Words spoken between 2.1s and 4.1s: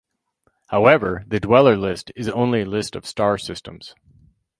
is only a list of star systems.